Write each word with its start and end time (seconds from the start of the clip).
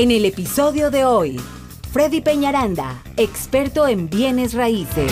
En 0.00 0.12
el 0.12 0.26
episodio 0.26 0.92
de 0.92 1.04
hoy, 1.04 1.40
Freddy 1.90 2.20
Peñaranda, 2.20 3.02
experto 3.16 3.88
en 3.88 4.08
bienes 4.08 4.54
raíces. 4.54 5.10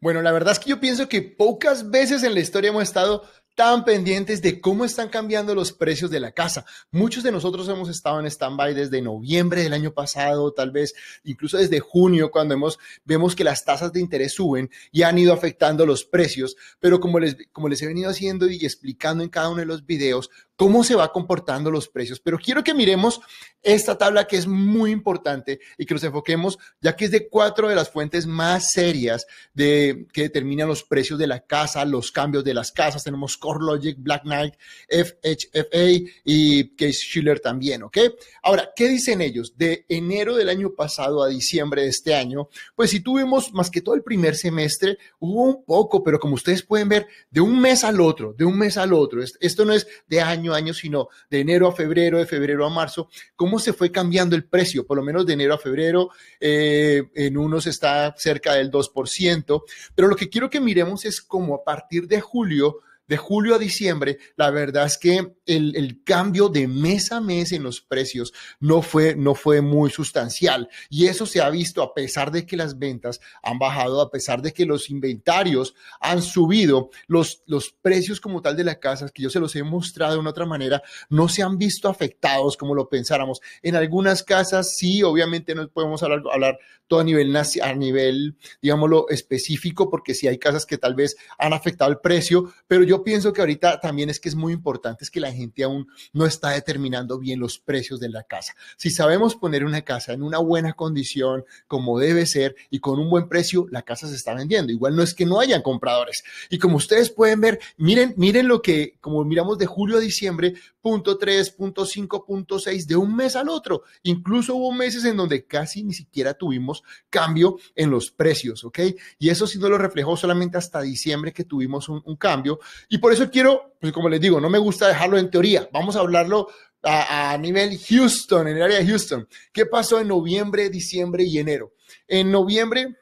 Bueno, 0.00 0.20
la 0.20 0.32
verdad 0.32 0.50
es 0.50 0.58
que 0.58 0.70
yo 0.70 0.80
pienso 0.80 1.08
que 1.08 1.22
pocas 1.22 1.88
veces 1.88 2.24
en 2.24 2.34
la 2.34 2.40
historia 2.40 2.70
hemos 2.70 2.82
estado 2.82 3.22
tan 3.60 3.84
pendientes 3.84 4.40
de 4.40 4.58
cómo 4.58 4.86
están 4.86 5.10
cambiando 5.10 5.54
los 5.54 5.70
precios 5.74 6.10
de 6.10 6.18
la 6.18 6.32
casa. 6.32 6.64
Muchos 6.90 7.22
de 7.22 7.30
nosotros 7.30 7.68
hemos 7.68 7.90
estado 7.90 8.18
en 8.18 8.24
stand-by 8.24 8.72
desde 8.72 9.02
noviembre 9.02 9.62
del 9.62 9.74
año 9.74 9.92
pasado, 9.92 10.50
tal 10.54 10.70
vez 10.70 10.94
incluso 11.24 11.58
desde 11.58 11.78
junio, 11.78 12.30
cuando 12.30 12.54
hemos, 12.54 12.78
vemos 13.04 13.36
que 13.36 13.44
las 13.44 13.62
tasas 13.62 13.92
de 13.92 14.00
interés 14.00 14.32
suben 14.32 14.70
y 14.90 15.02
han 15.02 15.18
ido 15.18 15.34
afectando 15.34 15.84
los 15.84 16.06
precios. 16.06 16.56
Pero 16.78 17.00
como 17.00 17.20
les, 17.20 17.36
como 17.52 17.68
les 17.68 17.82
he 17.82 17.86
venido 17.86 18.08
haciendo 18.08 18.48
y 18.48 18.64
explicando 18.64 19.22
en 19.22 19.28
cada 19.28 19.50
uno 19.50 19.58
de 19.58 19.66
los 19.66 19.84
videos, 19.84 20.30
cómo 20.60 20.84
se 20.84 20.94
va 20.94 21.10
comportando 21.10 21.70
los 21.70 21.88
precios. 21.88 22.20
Pero 22.20 22.38
quiero 22.38 22.62
que 22.62 22.74
miremos 22.74 23.22
esta 23.62 23.96
tabla 23.96 24.26
que 24.26 24.36
es 24.36 24.46
muy 24.46 24.90
importante 24.90 25.58
y 25.78 25.86
que 25.86 25.94
nos 25.94 26.04
enfoquemos, 26.04 26.58
ya 26.82 26.96
que 26.96 27.06
es 27.06 27.10
de 27.10 27.30
cuatro 27.30 27.68
de 27.68 27.74
las 27.74 27.88
fuentes 27.88 28.26
más 28.26 28.72
serias 28.72 29.26
de, 29.54 30.06
que 30.12 30.20
determinan 30.20 30.68
los 30.68 30.84
precios 30.84 31.18
de 31.18 31.26
la 31.26 31.40
casa, 31.40 31.82
los 31.86 32.12
cambios 32.12 32.44
de 32.44 32.52
las 32.52 32.72
casas. 32.72 33.04
Tenemos 33.04 33.38
CoreLogic, 33.50 33.96
Black 33.98 34.22
Knight, 34.22 34.54
FHFA 34.88 36.10
y 36.24 36.68
Case 36.76 36.92
Schiller 36.92 37.40
también, 37.40 37.82
¿ok? 37.82 37.98
Ahora, 38.42 38.70
¿qué 38.76 38.88
dicen 38.88 39.20
ellos? 39.20 39.54
De 39.56 39.84
enero 39.88 40.36
del 40.36 40.48
año 40.48 40.74
pasado 40.74 41.22
a 41.22 41.28
diciembre 41.28 41.82
de 41.82 41.88
este 41.88 42.14
año, 42.14 42.48
pues 42.76 42.90
si 42.90 43.00
tuvimos 43.00 43.52
más 43.52 43.70
que 43.70 43.80
todo 43.80 43.96
el 43.96 44.02
primer 44.02 44.36
semestre, 44.36 44.98
hubo 45.18 45.42
un 45.42 45.64
poco, 45.64 46.04
pero 46.04 46.20
como 46.20 46.34
ustedes 46.34 46.62
pueden 46.62 46.88
ver, 46.88 47.08
de 47.30 47.40
un 47.40 47.60
mes 47.60 47.82
al 47.82 48.00
otro, 48.00 48.34
de 48.34 48.44
un 48.44 48.56
mes 48.56 48.76
al 48.76 48.92
otro, 48.92 49.20
esto 49.40 49.64
no 49.64 49.72
es 49.72 49.86
de 50.06 50.20
año 50.20 50.54
año 50.54 50.72
sino 50.72 51.08
de 51.28 51.40
enero 51.40 51.66
a 51.66 51.72
febrero, 51.72 52.18
de 52.18 52.26
febrero 52.26 52.64
a 52.64 52.70
marzo, 52.70 53.08
cómo 53.34 53.58
se 53.58 53.72
fue 53.72 53.90
cambiando 53.90 54.36
el 54.36 54.44
precio, 54.44 54.86
por 54.86 54.96
lo 54.96 55.02
menos 55.02 55.26
de 55.26 55.32
enero 55.32 55.54
a 55.54 55.58
febrero, 55.58 56.10
eh, 56.38 57.02
en 57.14 57.36
unos 57.36 57.66
está 57.66 58.14
cerca 58.16 58.54
del 58.54 58.70
2%, 58.70 59.62
pero 59.94 60.08
lo 60.08 60.16
que 60.16 60.28
quiero 60.28 60.50
que 60.50 60.60
miremos 60.60 61.04
es 61.04 61.20
cómo 61.20 61.54
a 61.54 61.64
partir 61.64 62.06
de 62.06 62.20
julio, 62.20 62.80
de 63.10 63.16
julio 63.16 63.56
a 63.56 63.58
diciembre, 63.58 64.18
la 64.36 64.52
verdad 64.52 64.86
es 64.86 64.96
que 64.96 65.34
el, 65.44 66.00
cambio 66.04 66.48
de 66.48 66.68
mes 66.68 67.10
a 67.10 67.20
mes 67.20 67.50
en 67.50 67.64
los 67.64 67.80
precios 67.80 68.32
no 68.60 68.82
fue, 68.82 69.16
no 69.16 69.34
fue 69.34 69.60
muy 69.62 69.90
sustancial. 69.90 70.68
Y 70.88 71.06
eso 71.06 71.26
se 71.26 71.40
ha 71.40 71.50
visto 71.50 71.82
a 71.82 71.92
pesar 71.92 72.30
de 72.30 72.46
que 72.46 72.56
las 72.56 72.78
ventas 72.78 73.20
han 73.42 73.58
bajado, 73.58 74.00
a 74.00 74.12
pesar 74.12 74.42
de 74.42 74.52
que 74.52 74.64
los 74.64 74.90
inventarios 74.90 75.74
han 76.00 76.22
subido, 76.22 76.90
los, 77.08 77.42
los 77.46 77.72
precios 77.72 78.20
como 78.20 78.42
tal 78.42 78.56
de 78.56 78.62
las 78.62 78.76
casas, 78.76 79.10
que 79.10 79.24
yo 79.24 79.30
se 79.30 79.40
los 79.40 79.56
he 79.56 79.64
mostrado 79.64 80.12
de 80.12 80.20
una 80.20 80.30
otra 80.30 80.46
manera, 80.46 80.80
no 81.08 81.28
se 81.28 81.42
han 81.42 81.58
visto 81.58 81.88
afectados 81.88 82.56
como 82.56 82.76
lo 82.76 82.88
pensáramos. 82.88 83.40
En 83.60 83.74
algunas 83.74 84.22
casas 84.22 84.76
sí, 84.76 85.02
obviamente 85.02 85.56
no 85.56 85.68
podemos 85.68 86.00
hablar, 86.04 86.22
hablar 86.32 86.58
todo 86.86 87.00
a 87.00 87.04
nivel, 87.04 87.34
a 87.36 87.74
nivel, 87.74 88.36
digámoslo, 88.62 89.08
específico, 89.08 89.90
porque 89.90 90.14
sí 90.14 90.28
hay 90.28 90.38
casas 90.38 90.66
que 90.66 90.78
tal 90.78 90.94
vez 90.94 91.16
han 91.38 91.52
afectado 91.52 91.90
el 91.90 91.98
precio, 91.98 92.52
pero 92.66 92.82
yo 92.82 92.99
pienso 93.02 93.32
que 93.32 93.40
ahorita 93.40 93.80
también 93.80 94.10
es 94.10 94.20
que 94.20 94.28
es 94.28 94.34
muy 94.34 94.52
importante 94.52 95.04
es 95.04 95.10
que 95.10 95.20
la 95.20 95.32
gente 95.32 95.64
aún 95.64 95.86
no 96.12 96.26
está 96.26 96.50
determinando 96.50 97.18
bien 97.18 97.40
los 97.40 97.58
precios 97.58 98.00
de 98.00 98.08
la 98.08 98.22
casa. 98.22 98.54
Si 98.76 98.90
sabemos 98.90 99.34
poner 99.34 99.64
una 99.64 99.82
casa 99.82 100.12
en 100.12 100.22
una 100.22 100.38
buena 100.38 100.72
condición, 100.72 101.44
como 101.66 101.98
debe 101.98 102.26
ser, 102.26 102.56
y 102.70 102.80
con 102.80 102.98
un 102.98 103.10
buen 103.10 103.28
precio, 103.28 103.66
la 103.70 103.82
casa 103.82 104.08
se 104.08 104.16
está 104.16 104.34
vendiendo. 104.34 104.72
Igual 104.72 104.96
no 104.96 105.02
es 105.02 105.14
que 105.14 105.26
no 105.26 105.40
hayan 105.40 105.62
compradores. 105.62 106.22
Y 106.48 106.58
como 106.58 106.76
ustedes 106.76 107.10
pueden 107.10 107.40
ver, 107.40 107.60
miren, 107.76 108.14
miren 108.16 108.48
lo 108.48 108.62
que, 108.62 108.96
como 109.00 109.24
miramos 109.24 109.58
de 109.58 109.66
julio 109.66 109.98
a 109.98 110.00
diciembre, 110.00 110.54
punto 110.80 111.18
3, 111.18 111.50
punto 111.50 111.84
5, 111.84 112.24
punto 112.24 112.58
6, 112.58 112.86
de 112.86 112.96
un 112.96 113.14
mes 113.14 113.36
al 113.36 113.48
otro. 113.48 113.82
Incluso 114.02 114.54
hubo 114.54 114.72
meses 114.72 115.04
en 115.04 115.16
donde 115.16 115.44
casi 115.44 115.82
ni 115.82 115.92
siquiera 115.92 116.34
tuvimos 116.34 116.82
cambio 117.08 117.58
en 117.74 117.90
los 117.90 118.10
precios, 118.10 118.64
¿ok? 118.64 118.80
Y 119.18 119.28
eso 119.28 119.46
sí 119.46 119.58
no 119.58 119.68
lo 119.68 119.78
reflejó 119.78 120.16
solamente 120.16 120.58
hasta 120.58 120.80
diciembre 120.80 121.32
que 121.32 121.44
tuvimos 121.44 121.88
un, 121.88 122.02
un 122.04 122.16
cambio. 122.16 122.60
Y 122.92 122.98
por 122.98 123.12
eso 123.12 123.30
quiero, 123.30 123.76
pues 123.80 123.92
como 123.92 124.08
les 124.08 124.20
digo, 124.20 124.40
no 124.40 124.50
me 124.50 124.58
gusta 124.58 124.88
dejarlo 124.88 125.16
en 125.16 125.30
teoría. 125.30 125.68
Vamos 125.72 125.94
a 125.94 126.00
hablarlo 126.00 126.48
a, 126.82 127.38
nivel 127.38 127.78
Houston, 127.78 128.48
en 128.48 128.56
el 128.56 128.62
área 128.62 128.78
de 128.78 128.86
Houston. 128.86 129.28
¿Qué 129.52 129.64
pasó 129.64 130.00
en 130.00 130.08
noviembre, 130.08 130.68
diciembre 130.70 131.22
y 131.22 131.38
enero? 131.38 131.72
En 132.08 132.32
noviembre 132.32 132.96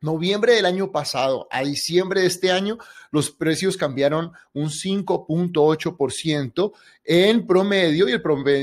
Noviembre 0.00 0.54
del 0.54 0.66
año 0.66 0.92
pasado 0.92 1.48
a 1.50 1.64
diciembre 1.64 2.20
de 2.20 2.28
este 2.28 2.52
año, 2.52 2.78
los 3.10 3.32
precios 3.32 3.76
cambiaron 3.76 4.30
un 4.52 4.68
5.8% 4.68 6.72
en 7.04 7.44
promedio 7.46 8.08
y 8.08 8.12
el, 8.12 8.22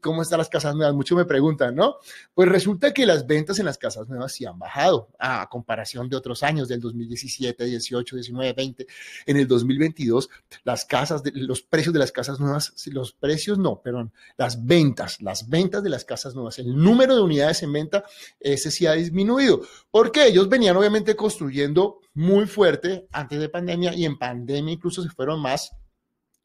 ¿cómo 0.00 0.22
están 0.22 0.38
las 0.38 0.48
casas 0.48 0.74
nuevas? 0.74 0.94
Muchos 0.94 1.16
me 1.16 1.24
preguntan, 1.24 1.74
¿no? 1.74 1.96
Pues 2.34 2.48
resulta 2.48 2.92
que 2.92 3.06
las 3.06 3.26
ventas 3.26 3.58
en 3.58 3.66
las 3.66 3.78
casas 3.78 4.08
nuevas 4.08 4.32
sí 4.32 4.44
han 4.44 4.58
bajado 4.58 5.08
a 5.18 5.48
comparación 5.48 6.08
de 6.08 6.16
otros 6.16 6.42
años, 6.42 6.68
del 6.68 6.80
2017, 6.80 7.64
18, 7.64 8.16
19, 8.16 8.52
20. 8.52 8.86
En 9.26 9.36
el 9.36 9.46
2022, 9.46 10.28
las 10.64 10.84
casas, 10.84 11.22
los 11.34 11.62
precios 11.62 11.92
de 11.92 12.00
las 12.00 12.10
casas 12.10 12.40
nuevas, 12.40 12.74
los 12.86 13.12
precios 13.12 13.58
no, 13.58 13.80
perdón, 13.80 14.12
las 14.36 14.64
ventas, 14.64 15.22
las 15.22 15.48
ventas 15.48 15.82
de 15.82 15.90
las 15.90 16.04
casas 16.04 16.34
nuevas, 16.34 16.58
el 16.58 16.74
número 16.74 17.14
de 17.14 17.22
unidades 17.22 17.62
en 17.62 17.72
venta, 17.72 18.04
ese 18.40 18.70
sí 18.70 18.86
ha 18.86 18.92
disminuido, 18.92 19.60
porque 19.90 20.26
ellos 20.26 20.48
venían 20.48 20.76
obviamente 20.76 21.14
construyendo 21.14 22.00
muy 22.14 22.46
fuerte 22.46 23.06
antes 23.12 23.38
de 23.38 23.48
pandemia 23.48 23.94
y 23.94 24.04
en 24.04 24.18
pandemia 24.18 24.72
incluso 24.72 25.02
se 25.02 25.10
fueron 25.10 25.40
más, 25.40 25.72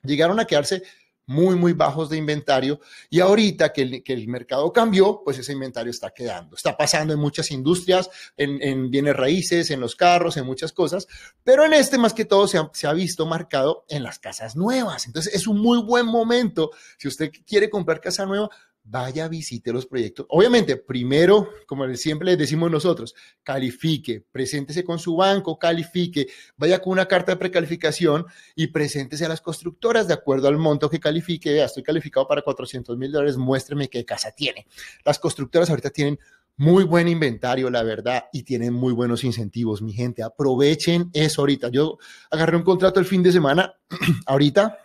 llegaron 0.03 0.39
a 0.39 0.45
quedarse 0.45 0.83
muy, 1.29 1.55
muy 1.55 1.73
bajos 1.73 2.09
de 2.09 2.17
inventario 2.17 2.79
y 3.07 3.19
ahorita 3.19 3.71
que 3.71 3.83
el, 3.83 4.03
que 4.03 4.13
el, 4.13 4.27
mercado 4.27 4.73
cambió, 4.73 5.21
pues 5.23 5.37
ese 5.37 5.53
inventario 5.53 5.91
está 5.91 6.09
quedando. 6.09 6.55
Está 6.55 6.75
pasando 6.75 7.13
en 7.13 7.19
muchas 7.19 7.51
industrias, 7.51 8.09
en, 8.35 8.59
en 8.63 8.89
bienes 8.89 9.15
raíces, 9.15 9.69
en 9.69 9.79
los 9.79 9.95
carros, 9.95 10.37
en 10.37 10.45
muchas 10.47 10.73
cosas, 10.73 11.07
pero 11.43 11.63
en 11.63 11.73
este 11.73 11.99
más 11.99 12.15
que 12.15 12.25
todo 12.25 12.47
se 12.47 12.57
ha, 12.57 12.71
se 12.73 12.87
ha, 12.87 12.93
visto 12.93 13.27
marcado 13.27 13.85
en 13.89 14.01
las 14.01 14.17
casas 14.17 14.55
nuevas. 14.55 15.05
Entonces 15.05 15.35
es 15.35 15.45
un 15.45 15.59
muy 15.59 15.83
buen 15.83 16.07
momento, 16.07 16.71
si 16.97 17.07
usted 17.07 17.31
quiere 17.45 17.69
comprar 17.69 18.01
casa 18.01 18.25
nueva, 18.25 18.49
vaya, 18.83 19.27
visite 19.27 19.71
los 19.71 19.85
proyectos. 19.85 20.25
Obviamente, 20.29 20.77
primero, 20.77 21.49
como 21.67 21.93
siempre 21.95 22.35
decimos 22.35 22.71
nosotros, 22.71 23.13
califique, 23.43 24.23
preséntese 24.31 24.83
con 24.83 24.99
su 24.99 25.15
banco, 25.15 25.59
califique, 25.59 26.27
vaya 26.57 26.81
con 26.81 26.93
una 26.93 27.07
carta 27.07 27.33
de 27.33 27.37
precalificación 27.37 28.25
y 28.55 28.67
preséntese 28.67 29.25
a 29.25 29.29
las 29.29 29.41
constructoras 29.41 30.07
de 30.07 30.13
acuerdo 30.13 30.47
al 30.47 30.57
monto 30.57 30.89
que 30.89 30.99
califique. 30.99 31.51
Vea, 31.51 31.65
estoy 31.65 31.83
calificado 31.83 32.27
para 32.27 32.41
400 32.41 32.97
mil 32.97 33.11
dólares, 33.11 33.37
muéstreme 33.37 33.89
qué 33.89 34.05
casa 34.05 34.31
tiene. 34.31 34.65
Las 35.05 35.19
constructoras 35.19 35.69
ahorita 35.69 35.91
tienen 35.91 36.19
muy 36.59 36.83
buen 36.83 37.07
inventario, 37.07 37.69
la 37.69 37.83
verdad, 37.83 38.25
y 38.33 38.43
tienen 38.43 38.73
muy 38.73 38.91
buenos 38.91 39.23
incentivos, 39.23 39.81
mi 39.81 39.93
gente. 39.93 40.23
Aprovechen 40.23 41.09
eso 41.13 41.41
ahorita. 41.41 41.69
Yo 41.69 41.97
agarré 42.29 42.57
un 42.57 42.63
contrato 42.63 42.99
el 42.99 43.05
fin 43.05 43.23
de 43.23 43.31
semana, 43.31 43.73
ahorita, 44.25 44.77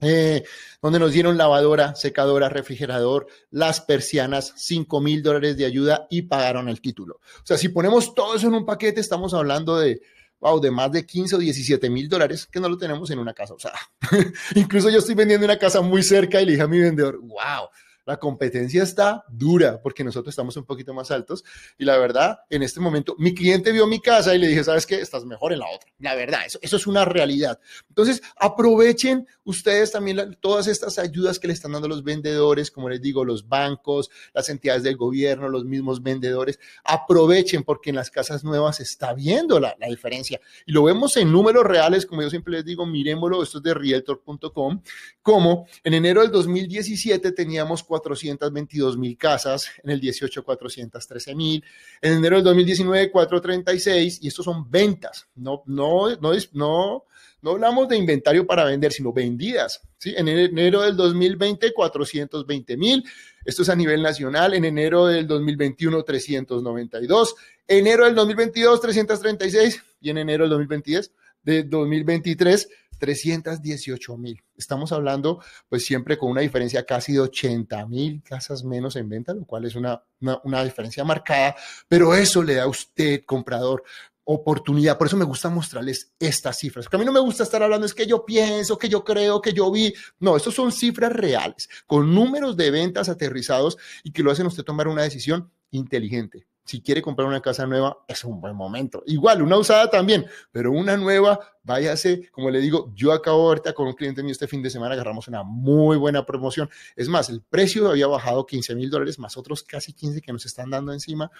eh, 0.00 0.44
donde 0.82 0.98
nos 0.98 1.12
dieron 1.12 1.36
lavadora, 1.36 1.94
secadora, 1.94 2.48
refrigerador, 2.48 3.26
las 3.50 3.80
persianas, 3.80 4.52
5 4.56 5.00
mil 5.00 5.22
dólares 5.22 5.56
de 5.56 5.66
ayuda 5.66 6.06
y 6.10 6.22
pagaron 6.22 6.68
el 6.68 6.80
título. 6.80 7.20
O 7.42 7.46
sea, 7.46 7.58
si 7.58 7.68
ponemos 7.68 8.14
todo 8.14 8.34
eso 8.34 8.46
en 8.46 8.54
un 8.54 8.64
paquete, 8.64 9.00
estamos 9.00 9.34
hablando 9.34 9.78
de, 9.78 10.00
wow, 10.40 10.60
de 10.60 10.70
más 10.70 10.90
de 10.92 11.06
15 11.06 11.36
o 11.36 11.38
17 11.38 11.90
mil 11.90 12.08
dólares 12.08 12.46
que 12.46 12.60
no 12.60 12.68
lo 12.68 12.78
tenemos 12.78 13.10
en 13.10 13.18
una 13.18 13.34
casa 13.34 13.54
usada. 13.54 13.78
Incluso 14.54 14.90
yo 14.90 14.98
estoy 14.98 15.14
vendiendo 15.14 15.44
una 15.44 15.58
casa 15.58 15.80
muy 15.80 16.02
cerca 16.02 16.40
y 16.40 16.46
le 16.46 16.52
dije 16.52 16.62
a 16.62 16.68
mi 16.68 16.80
vendedor, 16.80 17.18
wow, 17.20 17.68
la 18.10 18.18
competencia 18.18 18.82
está 18.82 19.24
dura 19.28 19.80
porque 19.80 20.02
nosotros 20.02 20.32
estamos 20.32 20.56
un 20.56 20.64
poquito 20.64 20.92
más 20.92 21.12
altos 21.12 21.44
y 21.78 21.84
la 21.84 21.96
verdad, 21.96 22.40
en 22.50 22.64
este 22.64 22.80
momento, 22.80 23.14
mi 23.18 23.32
cliente 23.32 23.70
vio 23.70 23.86
mi 23.86 24.00
casa 24.00 24.34
y 24.34 24.38
le 24.38 24.48
dije, 24.48 24.64
¿sabes 24.64 24.84
qué? 24.84 24.96
Estás 24.96 25.24
mejor 25.24 25.52
en 25.52 25.60
la 25.60 25.66
otra. 25.72 25.88
La 26.00 26.16
verdad, 26.16 26.40
eso, 26.44 26.58
eso 26.60 26.76
es 26.76 26.88
una 26.88 27.04
realidad. 27.04 27.60
Entonces, 27.88 28.20
aprovechen 28.36 29.28
ustedes 29.44 29.92
también 29.92 30.36
todas 30.40 30.66
estas 30.66 30.98
ayudas 30.98 31.38
que 31.38 31.46
le 31.46 31.52
están 31.52 31.70
dando 31.70 31.86
los 31.86 32.02
vendedores, 32.02 32.72
como 32.72 32.88
les 32.88 33.00
digo, 33.00 33.24
los 33.24 33.46
bancos, 33.46 34.10
las 34.34 34.48
entidades 34.48 34.82
del 34.82 34.96
gobierno, 34.96 35.48
los 35.48 35.64
mismos 35.64 36.02
vendedores. 36.02 36.58
Aprovechen 36.82 37.62
porque 37.62 37.90
en 37.90 37.96
las 37.96 38.10
casas 38.10 38.42
nuevas 38.42 38.78
se 38.78 38.82
está 38.82 39.14
viendo 39.14 39.60
la, 39.60 39.76
la 39.78 39.86
diferencia 39.86 40.40
y 40.66 40.72
lo 40.72 40.82
vemos 40.82 41.16
en 41.16 41.30
números 41.30 41.62
reales, 41.62 42.06
como 42.06 42.22
yo 42.22 42.30
siempre 42.30 42.54
les 42.54 42.64
digo, 42.64 42.86
miremoslo, 42.86 43.40
esto 43.40 43.58
es 43.58 43.62
de 43.62 43.74
realtor.com, 43.74 44.82
como 45.22 45.68
en 45.84 45.94
enero 45.94 46.22
del 46.22 46.32
2017 46.32 47.30
teníamos 47.30 47.84
422 48.00 48.96
mil 48.96 49.16
casas, 49.16 49.66
en 49.82 49.90
el 49.90 50.00
18 50.00 50.42
413 50.44 51.34
mil, 51.34 51.64
en 52.00 52.14
enero 52.14 52.36
del 52.36 52.44
2019 52.44 53.10
436 53.10 54.18
y 54.22 54.28
estos 54.28 54.44
son 54.44 54.70
ventas, 54.70 55.28
no, 55.36 55.62
no, 55.66 56.08
no, 56.16 56.32
no, 56.52 57.04
no 57.42 57.50
hablamos 57.50 57.88
de 57.88 57.96
inventario 57.96 58.46
para 58.46 58.64
vender, 58.64 58.92
sino 58.92 59.12
vendidas. 59.12 59.80
¿sí? 59.98 60.14
En 60.16 60.28
enero 60.28 60.82
del 60.82 60.96
2020 60.96 61.72
420 61.72 62.76
mil, 62.76 63.04
esto 63.44 63.62
es 63.62 63.68
a 63.68 63.76
nivel 63.76 64.02
nacional, 64.02 64.54
en 64.54 64.64
enero 64.64 65.06
del 65.06 65.26
2021 65.26 66.02
392, 66.02 67.34
enero 67.66 68.04
del 68.04 68.14
2022 68.14 68.80
336 68.80 69.82
y 70.00 70.10
en 70.10 70.18
enero 70.18 70.44
del 70.44 70.50
2022 70.50 71.12
de 71.42 71.62
2023 71.62 72.68
318 73.00 74.16
mil. 74.16 74.40
Estamos 74.56 74.92
hablando, 74.92 75.42
pues 75.68 75.84
siempre 75.84 76.16
con 76.16 76.30
una 76.30 76.42
diferencia 76.42 76.84
casi 76.84 77.14
de 77.14 77.20
80 77.20 77.86
mil 77.86 78.22
casas 78.22 78.62
menos 78.62 78.94
en 78.94 79.08
venta, 79.08 79.34
lo 79.34 79.44
cual 79.44 79.64
es 79.64 79.74
una, 79.74 80.04
una, 80.44 80.62
diferencia 80.62 81.02
marcada, 81.02 81.56
pero 81.88 82.14
eso 82.14 82.42
le 82.42 82.54
da 82.54 82.64
a 82.64 82.68
usted, 82.68 83.22
comprador, 83.24 83.82
oportunidad. 84.24 84.98
Por 84.98 85.06
eso 85.06 85.16
me 85.16 85.24
gusta 85.24 85.48
mostrarles 85.48 86.12
estas 86.18 86.58
cifras. 86.58 86.84
Porque 86.84 86.96
a 86.96 86.98
mí 87.00 87.04
no 87.04 87.12
me 87.12 87.20
gusta 87.20 87.42
estar 87.42 87.62
hablando, 87.62 87.86
es 87.86 87.94
que 87.94 88.06
yo 88.06 88.24
pienso, 88.24 88.78
que 88.78 88.88
yo 88.88 89.02
creo, 89.02 89.40
que 89.40 89.52
yo 89.52 89.72
vi. 89.72 89.92
No, 90.20 90.36
estos 90.36 90.54
son 90.54 90.70
cifras 90.70 91.12
reales, 91.12 91.68
con 91.86 92.14
números 92.14 92.56
de 92.56 92.70
ventas 92.70 93.08
aterrizados 93.08 93.78
y 94.04 94.12
que 94.12 94.22
lo 94.22 94.30
hacen 94.30 94.46
usted 94.46 94.62
tomar 94.62 94.86
una 94.88 95.02
decisión 95.02 95.50
inteligente. 95.70 96.46
Si 96.64 96.80
quiere 96.80 97.02
comprar 97.02 97.26
una 97.26 97.40
casa 97.40 97.66
nueva, 97.66 97.98
es 98.06 98.24
un 98.24 98.40
buen 98.40 98.54
momento. 98.54 99.02
Igual, 99.06 99.42
una 99.42 99.56
usada 99.56 99.90
también, 99.90 100.26
pero 100.52 100.70
una 100.70 100.96
nueva, 100.96 101.40
váyase, 101.62 102.28
como 102.30 102.50
le 102.50 102.60
digo, 102.60 102.92
yo 102.94 103.12
acabo 103.12 103.48
ahorita 103.48 103.72
con 103.72 103.88
un 103.88 103.94
cliente 103.94 104.22
mío 104.22 104.32
este 104.32 104.46
fin 104.46 104.62
de 104.62 104.70
semana, 104.70 104.94
agarramos 104.94 105.26
una 105.28 105.42
muy 105.42 105.96
buena 105.96 106.24
promoción. 106.24 106.70
Es 106.96 107.08
más, 107.08 107.28
el 107.28 107.42
precio 107.42 107.88
había 107.88 108.06
bajado 108.06 108.46
15 108.46 108.74
mil 108.74 108.90
dólares, 108.90 109.18
más 109.18 109.36
otros 109.36 109.62
casi 109.62 109.92
15 109.92 110.20
que 110.20 110.32
nos 110.32 110.46
están 110.46 110.70
dando 110.70 110.92
encima. 110.92 111.30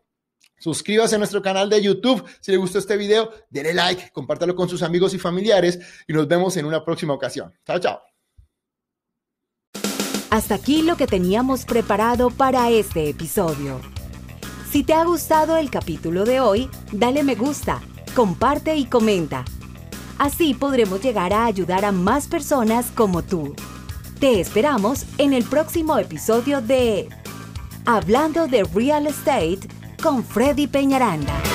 Suscríbase 0.59 1.15
a 1.15 1.17
nuestro 1.17 1.41
canal 1.41 1.69
de 1.69 1.81
YouTube. 1.81 2.23
Si 2.39 2.51
le 2.51 2.57
gustó 2.57 2.79
este 2.79 2.95
video, 2.95 3.29
denle 3.49 3.73
like, 3.73 4.11
compártalo 4.11 4.55
con 4.55 4.69
sus 4.69 4.81
amigos 4.81 5.13
y 5.13 5.19
familiares 5.19 5.77
y 6.07 6.13
nos 6.13 6.25
vemos 6.27 6.55
en 6.55 6.65
una 6.65 6.85
próxima 6.85 7.13
ocasión. 7.13 7.53
Chao, 7.65 7.79
chao. 7.79 8.01
Hasta 10.29 10.55
aquí 10.55 10.81
lo 10.81 10.95
que 10.95 11.05
teníamos 11.05 11.65
preparado 11.65 12.29
para 12.31 12.69
este 12.71 13.09
episodio. 13.09 13.81
Si 14.71 14.83
te 14.83 14.93
ha 14.93 15.03
gustado 15.03 15.57
el 15.57 15.69
capítulo 15.69 16.23
de 16.25 16.39
hoy, 16.39 16.69
dale 16.91 17.23
me 17.23 17.35
gusta, 17.35 17.81
comparte 18.15 18.75
y 18.75 18.85
comenta. 18.85 19.45
Así 20.17 20.53
podremos 20.53 21.01
llegar 21.01 21.33
a 21.33 21.45
ayudar 21.45 21.85
a 21.85 21.91
más 21.91 22.27
personas 22.27 22.91
como 22.95 23.23
tú. 23.23 23.55
Te 24.19 24.39
esperamos 24.39 25.05
en 25.17 25.33
el 25.33 25.43
próximo 25.43 25.97
episodio 25.97 26.61
de 26.61 27.09
Hablando 27.85 28.47
de 28.47 28.63
Real 28.63 29.07
Estate 29.07 29.59
con 30.01 30.23
Freddy 30.23 30.67
Peñaranda. 30.67 31.52